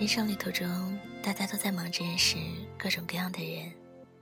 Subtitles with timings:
[0.00, 2.38] 人生旅途中，大家都在忙着认识
[2.78, 3.70] 各种各样的人，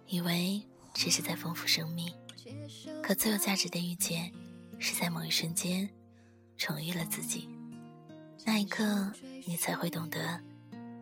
[0.09, 0.61] 以为
[0.93, 2.13] 只是在丰富生命。
[3.01, 4.33] 可最有价值的遇见，
[4.81, 5.89] 是在某一瞬间，
[6.57, 7.49] 重遇了自己。
[8.45, 9.13] 那一刻，
[9.47, 10.43] 你才会懂得，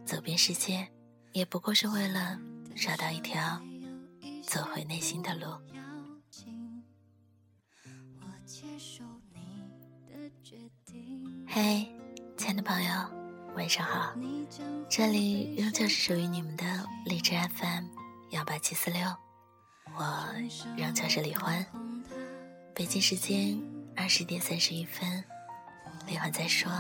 [0.05, 0.87] 走遍世界，
[1.33, 2.39] 也不过是为了
[2.77, 3.59] 找到一条
[4.43, 5.59] 走回内心的路。
[11.49, 11.89] 嘿，
[12.37, 12.91] 亲爱的朋友，
[13.57, 14.13] 晚上好！
[14.87, 16.65] 这里仍旧是属于你们的
[17.07, 17.87] 荔枝 FM
[18.31, 19.01] 幺八七四六，
[19.97, 20.27] 我
[20.77, 21.65] 仍旧是李欢。
[22.75, 23.59] 北京时间
[23.97, 25.25] 二十点三十一分，
[26.07, 26.71] 李欢在说，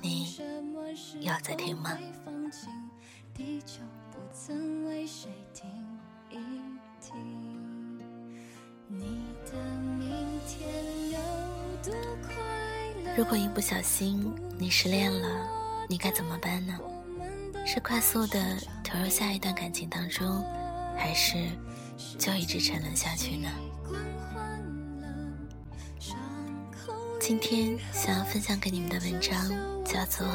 [0.00, 0.38] 你
[1.20, 1.98] 有在听吗？
[13.16, 15.46] 如果一不小心你失恋了，
[15.88, 16.78] 你该怎么办呢？
[17.66, 20.44] 是快速的投入下一段感情当中，
[20.96, 21.48] 还是
[22.18, 23.48] 就一直沉沦下去呢？
[27.20, 29.50] 今天想要分享给你们的文章
[29.82, 30.26] 叫做《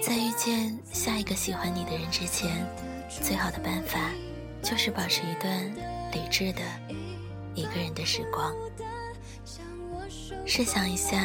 [0.00, 2.64] 在遇见下一个喜欢你的人之前，
[3.08, 3.98] 最好的办法
[4.62, 5.64] 就是保持一段
[6.12, 6.62] 理智的
[7.54, 8.54] 一个人的时光》。
[10.46, 11.18] 试想一下。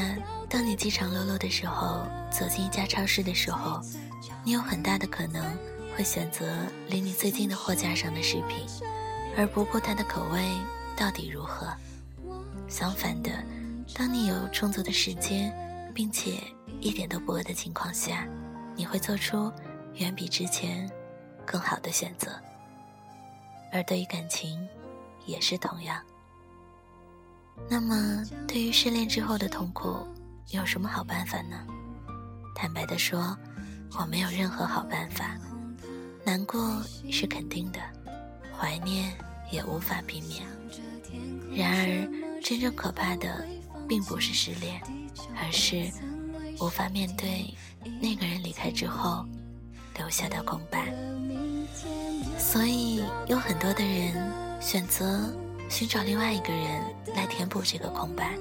[0.51, 3.79] 当你饥肠辘辘的时候，走进一家超市的时候，
[4.43, 5.41] 你有很大的可能
[5.95, 6.45] 会选择
[6.89, 8.67] 离你最近的货架上的食品，
[9.37, 10.43] 而不顾它的口味
[10.97, 11.73] 到底如何。
[12.67, 13.31] 相反的，
[13.95, 15.53] 当你有充足的时间，
[15.95, 16.43] 并且
[16.81, 18.27] 一点都不饿的情况下，
[18.75, 19.49] 你会做出
[19.95, 20.91] 远比之前
[21.45, 22.29] 更好的选择。
[23.71, 24.67] 而对于感情，
[25.25, 26.01] 也是同样。
[27.69, 30.05] 那么，对于失恋之后的痛苦，
[30.49, 31.65] 有什么好办法呢？
[32.53, 33.37] 坦白的说，
[33.97, 35.37] 我没有任何好办法。
[36.25, 37.79] 难过是肯定的，
[38.55, 39.11] 怀念
[39.49, 40.45] 也无法避免。
[41.55, 43.45] 然而，真正可怕的
[43.87, 44.81] 并不是失恋，
[45.37, 45.89] 而是
[46.59, 47.53] 无法面对
[48.01, 49.25] 那个人离开之后
[49.97, 50.93] 留下的空白。
[52.37, 55.33] 所以，有很多的人选择
[55.69, 56.83] 寻找另外一个人
[57.15, 58.37] 来填补这个空白，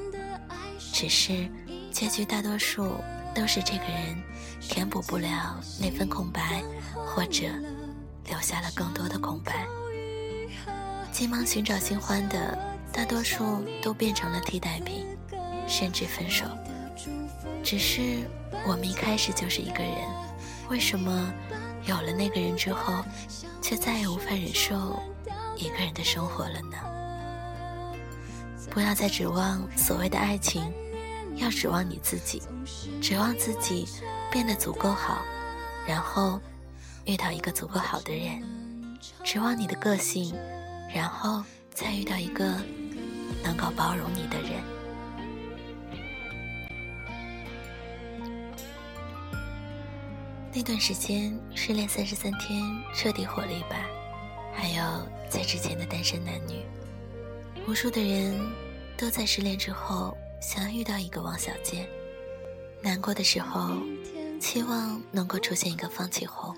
[0.93, 1.49] 只是。
[1.93, 2.95] 结局大多数
[3.35, 4.23] 都是这个人
[4.61, 6.63] 填补不了那份空白，
[6.95, 7.47] 或者
[8.27, 9.67] 留下了更多的空白。
[11.13, 12.57] 急忙寻找新欢的
[12.93, 15.07] 大多数都变成了替代品，
[15.67, 16.47] 甚至分手。
[17.63, 18.27] 只是
[18.67, 19.93] 我们一开始就是一个人，
[20.69, 21.33] 为什么
[21.85, 23.05] 有了那个人之后，
[23.61, 24.99] 却再也无法忍受
[25.57, 26.79] 一个人的生活了呢？
[28.71, 30.73] 不要再指望所谓的爱情。
[31.41, 32.43] 要指望你自己，
[33.01, 33.89] 指望自己
[34.31, 35.23] 变得足够好，
[35.89, 36.39] 然后
[37.07, 38.43] 遇到一个足够好的人；
[39.25, 40.35] 指望你的个性，
[40.95, 41.43] 然后
[41.73, 42.45] 再遇到一个
[43.43, 44.63] 能够包容你的人。
[50.53, 52.63] 那段时间，失恋三十三天
[52.95, 53.77] 彻底火了一把，
[54.53, 56.67] 还有在之前的单身男女，
[57.67, 58.39] 无数的人
[58.99, 60.15] 都在失恋之后。
[60.41, 61.87] 想要遇到一个王小贱，
[62.83, 63.77] 难过的时候，
[64.41, 66.57] 期望能够出现一个方启红。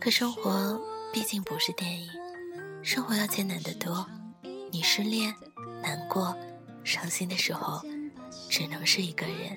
[0.00, 0.80] 可生活
[1.12, 2.10] 毕竟不是电影，
[2.82, 4.04] 生活要艰难得多。
[4.72, 5.32] 你失恋、
[5.80, 6.36] 难过、
[6.82, 7.80] 伤心的时候，
[8.48, 9.56] 只能是一个人，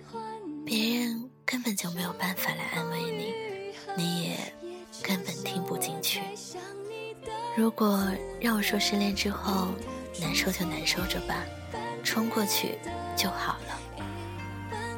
[0.64, 3.34] 别人根本就没有办法来安慰你，
[3.98, 4.54] 你也
[5.02, 6.22] 根本听不进去。
[7.58, 8.08] 如果
[8.40, 9.70] 让我说失恋之后
[10.22, 11.44] 难受就难受着吧。
[12.06, 12.78] 冲过去
[13.18, 14.04] 就好了。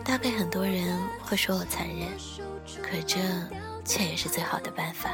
[0.03, 2.09] 大概很多人会说我残忍，
[2.83, 3.17] 可这
[3.83, 5.09] 却也是最好的办法。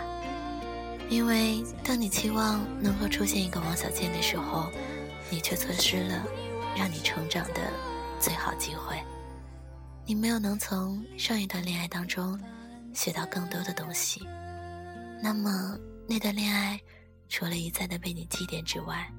[1.09, 4.71] 因为当你期望能够出现一个王小贱的时候，
[5.29, 6.23] 你却错失了
[6.75, 7.71] 让你成长的
[8.19, 9.01] 最好机会。
[10.05, 12.39] 你没有能从上一段恋爱当中
[12.93, 14.27] 学到更多的东西，
[15.21, 16.79] 那么那段恋爱
[17.29, 19.09] 除了一再的被你祭奠之外，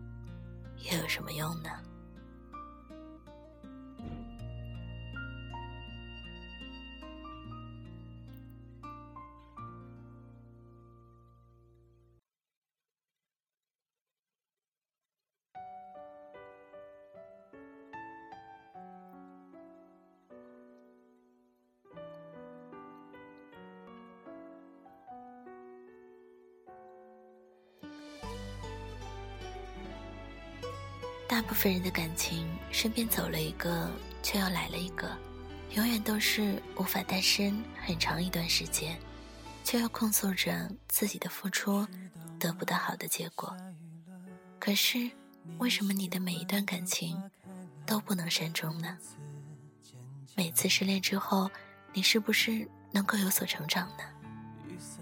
[0.90, 1.70] 又有什么用呢？
[31.34, 33.90] 大部分人的感情，身边走了一个，
[34.22, 35.10] 却又来了一个，
[35.74, 38.96] 永远都是无法单身很长一段时间。
[39.64, 41.84] 却又控诉着自己的付出
[42.38, 43.52] 得不到好的结果。
[44.60, 45.10] 可是，
[45.58, 47.20] 为什么你的每一段感情
[47.84, 48.96] 都不能善终呢？
[50.36, 51.50] 每次失恋之后，
[51.92, 54.04] 你是不是能够有所成长呢？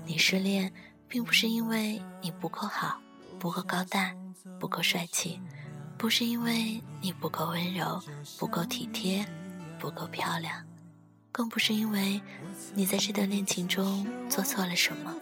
[0.06, 0.72] 你失恋，
[1.06, 2.98] 并不是因为你不够好、
[3.38, 4.16] 不够高大、
[4.58, 5.38] 不够帅气，
[6.02, 8.02] 不是因为你不够温柔、
[8.36, 9.24] 不够体贴、
[9.78, 10.60] 不够漂亮，
[11.30, 12.20] 更不是因为
[12.74, 15.14] 你在这段恋情中做错了什么。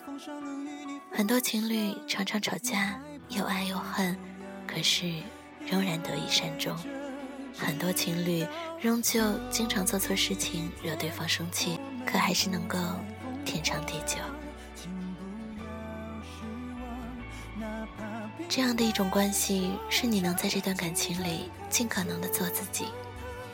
[1.12, 2.98] 很多情侣常常吵架，
[3.28, 4.18] 又爱又恨，
[4.66, 5.12] 可是
[5.66, 6.74] 仍然得以善终。
[7.54, 8.46] 很多情侣
[8.80, 12.78] 仍旧经常做错事情，惹对方生气，可还是能够
[13.44, 14.16] 天长地久。
[18.48, 22.86] 这样的一种关系，是你能在这段感情里尽可能的做自己。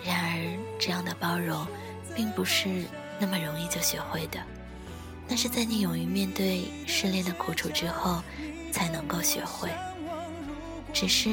[0.04, 1.66] 然而，这样的包容，
[2.14, 2.84] 并不是
[3.18, 4.40] 那么容易就学会的。
[5.28, 8.22] 那是在你勇于面对失恋的苦楚之后，
[8.72, 9.68] 才能够学会。
[10.92, 11.28] 只是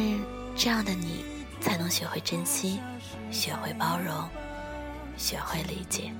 [0.55, 1.23] 这样的你，
[1.61, 2.81] 才能学会珍惜，
[3.31, 4.27] 学会包容，
[5.15, 6.11] 学会理解。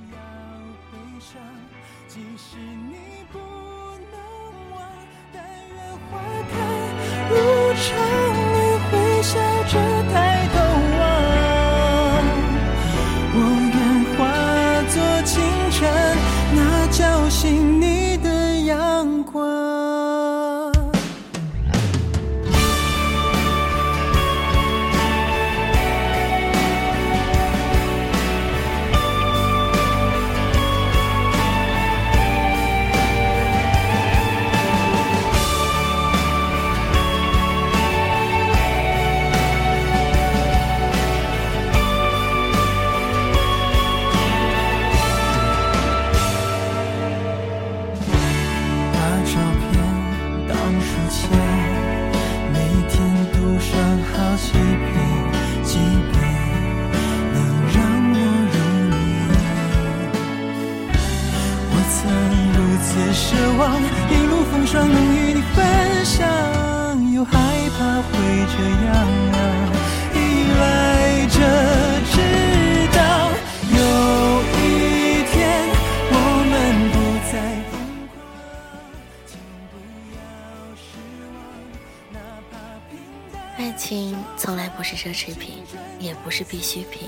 [84.43, 85.63] 从来不是奢侈品，
[86.01, 87.07] 也不是必需品，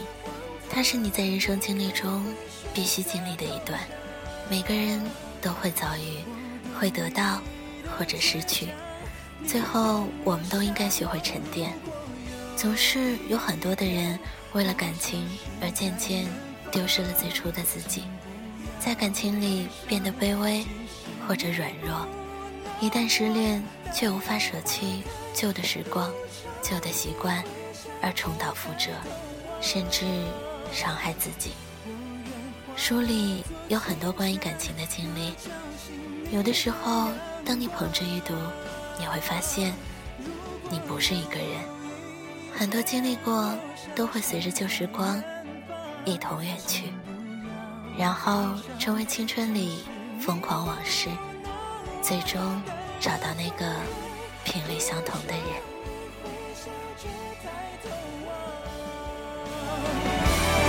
[0.69, 2.23] 它是你在人生经历中
[2.73, 3.77] 必须经历的一段。
[4.49, 5.03] 每个人
[5.41, 6.19] 都会遭遇，
[6.79, 7.41] 会得到
[7.97, 8.69] 或者失去，
[9.45, 11.73] 最后我们都应该学会沉淀。
[12.55, 14.17] 总是有很多的人
[14.53, 15.27] 为了感情
[15.61, 16.25] 而渐渐
[16.71, 18.05] 丢失了最初的自己，
[18.79, 20.63] 在感情里变得卑微
[21.27, 22.07] 或者软弱，
[22.79, 23.61] 一旦失恋
[23.93, 25.03] 却无法舍弃
[25.33, 26.09] 旧的时光。
[26.67, 27.43] 旧的习惯，
[28.01, 28.89] 而重蹈覆辙，
[29.61, 30.03] 甚至
[30.71, 31.51] 伤害自己。
[32.75, 35.35] 书里有很多关于感情的经历，
[36.31, 37.09] 有的时候，
[37.45, 38.33] 当你捧着一读，
[38.99, 39.75] 你会发现，
[40.71, 41.61] 你不是一个人。
[42.57, 43.53] 很多经历过，
[43.95, 45.21] 都会随着旧时光
[46.03, 46.91] 一同远去，
[47.95, 49.83] 然后成为青春里
[50.19, 51.09] 疯狂往事，
[52.01, 52.59] 最终
[52.99, 53.71] 找到那个
[54.43, 55.74] 频率相同的人。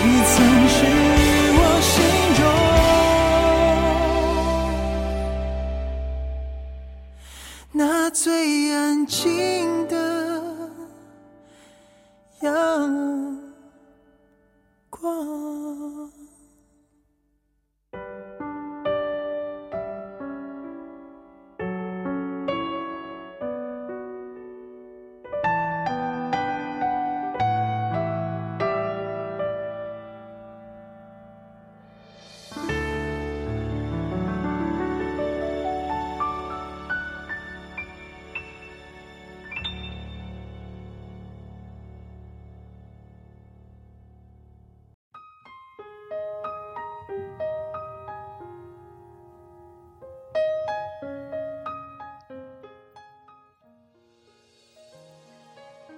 [0.08, 0.34] 你曾
[0.68, 0.78] 是
[1.58, 1.94] 我心
[2.36, 2.40] 中
[7.72, 9.55] 那最安静。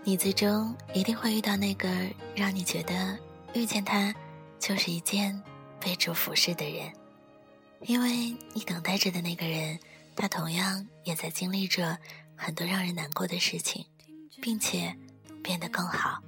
[0.08, 1.86] 你最终一定会遇到那个
[2.34, 3.14] 让你觉得
[3.52, 4.14] 遇见他
[4.58, 5.38] 就是一件
[5.78, 6.90] 被祝福事的人，
[7.82, 9.78] 因为你等待着的那个人，
[10.16, 11.98] 他同样也在经历着
[12.34, 13.84] 很多让人难过的事情，
[14.40, 14.96] 并且
[15.42, 16.22] 变得更好，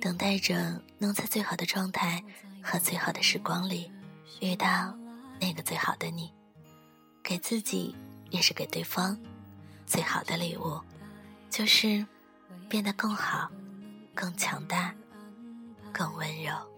[0.00, 2.22] 等待着能在最好的状态
[2.62, 3.90] 和最好的时光里
[4.40, 4.96] 遇到
[5.40, 6.32] 那个最好的你。
[7.20, 7.96] 给自己
[8.30, 9.18] 也是给对方
[9.86, 10.80] 最好的礼物，
[11.50, 12.06] 就是
[12.68, 13.50] 变得更好、
[14.14, 14.94] 更强大、
[15.92, 16.71] 更温柔。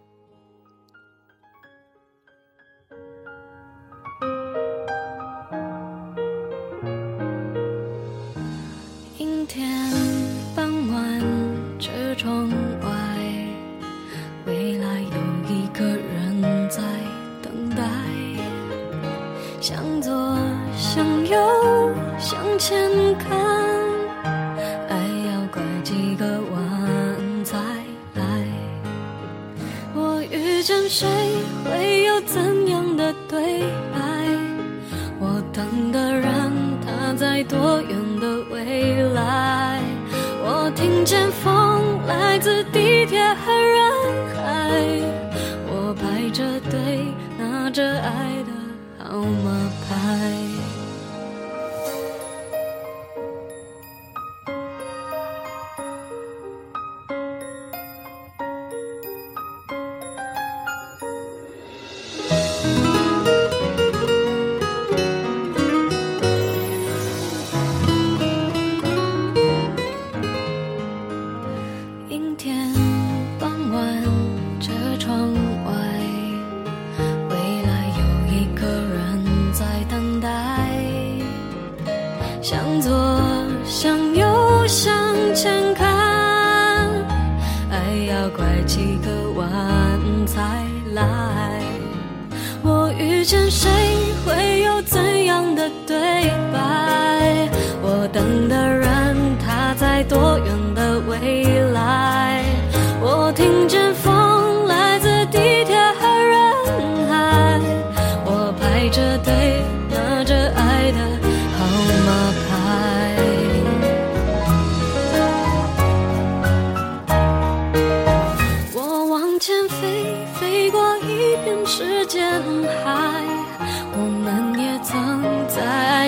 [88.54, 89.44] 爱几个晚
[90.26, 91.60] 才来。
[92.62, 93.68] 我遇见谁，
[94.24, 95.96] 会有怎样的对
[96.52, 97.48] 白？
[97.82, 102.33] 我等的人，他在多远的未来？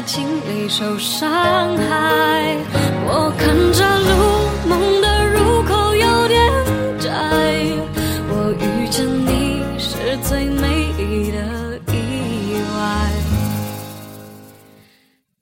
[0.06, 2.56] 爱情里受伤害。
[3.08, 6.38] 我看着路，梦的入口有点
[7.00, 7.10] 窄。
[8.30, 13.10] 我遇见你是最美丽的意外。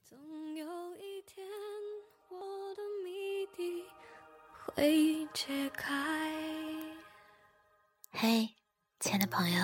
[0.08, 0.16] 总
[0.56, 0.64] 有
[0.96, 1.46] 一天，
[2.30, 2.38] 我
[2.74, 3.84] 的谜底
[4.64, 5.92] 会解开。
[8.12, 8.48] 嘿，
[8.98, 9.62] 亲爱的朋友，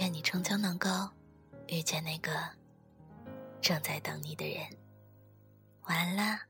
[0.00, 0.88] 愿你终究能够
[1.66, 2.30] 遇见那个
[3.66, 4.64] 正在等你的人。
[5.88, 6.46] 晚安啦，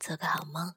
[0.00, 0.74] 做个好梦。